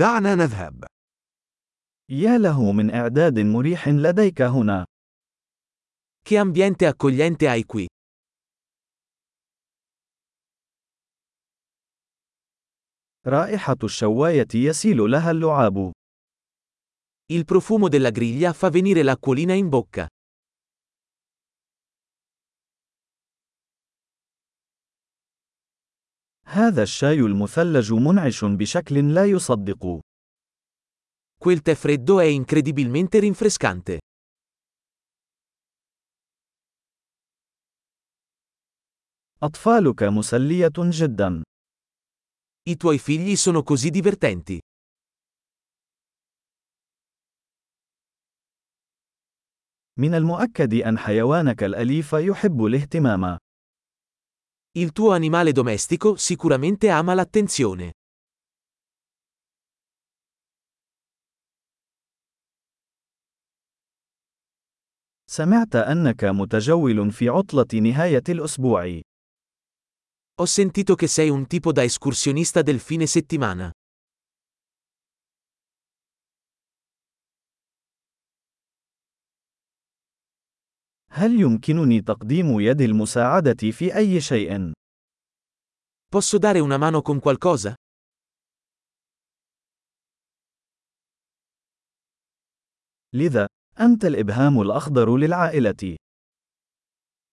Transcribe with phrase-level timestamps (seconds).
[0.00, 0.84] دعنا نذهب.
[2.08, 4.84] يا له من إعداد مريح لديك هنا.
[6.24, 7.86] Che ambiente accogliente hai qui.
[13.26, 15.92] رائحة الشواية يسيل لها اللعاب.
[17.32, 20.06] Il profumo della griglia fa venire l'acquolina in bocca.
[26.50, 30.00] هذا الشاي المثلج منعش بشكل لا يصدق.
[31.38, 33.98] Quel tè freddo è incredibilmente rinfrescante.
[39.42, 41.42] أطفالك مسلية جدا.
[42.68, 44.58] I tuoi figli sono così divertenti.
[49.98, 53.38] من المؤكد أن حيوانك الأليف يحب الاهتمام.
[54.79, 57.91] Il tuo animale domestico sicuramente ama l'attenzione.
[65.27, 69.01] سمعت أنك متجول في عطلة نهاية الأسبوع.
[70.37, 73.71] Ho sentito che sei un tipo da escursionista del fine settimana.
[81.12, 84.72] هل يمكنني تقديم يد المساعدة في أي شيء؟
[86.10, 87.74] Posso dare una mano con qualcosa?
[93.14, 93.46] لذا،
[93.80, 95.96] أنت الإبهام الأخضر للعائلة.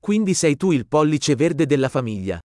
[0.01, 2.41] Quindi sei tu il pollice verde della famiglia.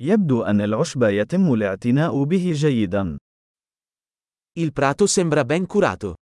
[0.00, 3.18] يبدو أن العشب يتم الاعتناء به جيدا.
[4.59, 6.15] Il prato sembra ben curato.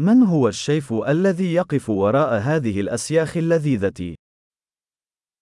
[0.00, 4.14] من هو الشيف الذي يقف وراء هذه الأسياخ اللذيذة؟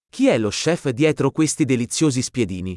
[0.08, 2.76] Chi è lo chef dietro questi deliziosi spiedini?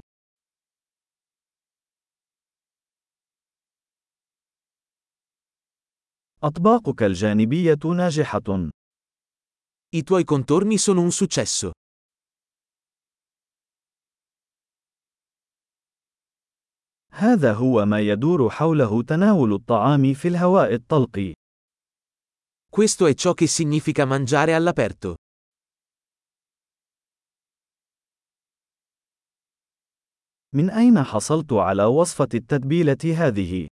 [6.43, 8.69] أطباقك الجانبية ناجحة.
[9.95, 11.71] I tuoi contorni sono un successo.
[17.24, 21.32] هذا هو ما يدور حوله تناول الطعام في الهواء الطلق.
[22.68, 25.14] Questo è ciò che significa mangiare all'aperto.
[30.54, 33.66] من أين حصلت على وصفة التتبيلة هذه؟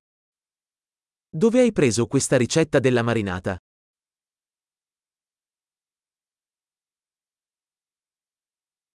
[1.29, 3.59] Dove hai preso questa ricetta della marinata?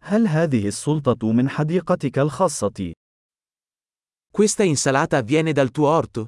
[0.02, 2.94] هل هذه السلطة من حديقتك الخاصة؟
[4.31, 6.27] Questa insalata viene dal tuo orto?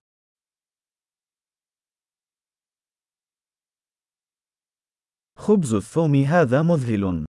[5.36, 7.24] خبز الثوم هذا مذهل.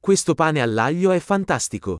[0.00, 1.96] Questo pane all'aglio è fantastico.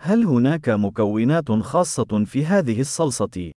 [0.00, 3.52] هل هناك مكونات خاصة في هذه الصلصة؟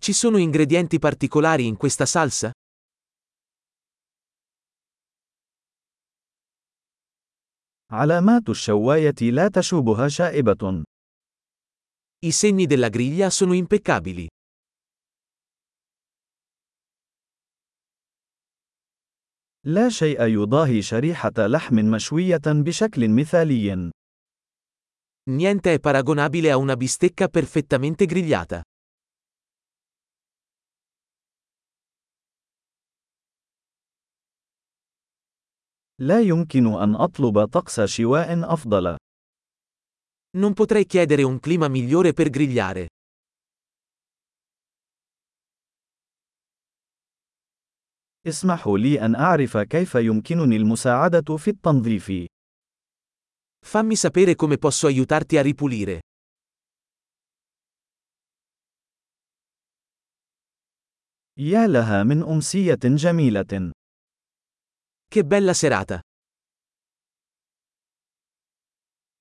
[0.00, 2.52] Ci sono ingredienti particolari in questa salsa?
[7.93, 10.83] علامات الشواية لا تشوبها شائبة.
[12.25, 14.27] I segni della griglia sono impeccabili.
[19.65, 23.91] لا شيء يضاهي شريحة لحم مشوية بشكل مثالي.
[25.29, 28.61] Niente è paragonabile a una bistecca perfettamente grigliata.
[36.03, 38.97] لا يمكن أن أطلب طقس شواء أفضل.
[40.37, 42.87] Non potrei chiedere un clima migliore per grigliare.
[48.27, 52.11] اسمحوا لي أن أعرف كيف يمكنني المساعدة في التنظيف.
[53.65, 55.99] Fammi sapere come posso aiutarti a ripulire.
[61.37, 63.73] يا لها من أمسية جميلة.
[65.13, 66.01] Che bella serata!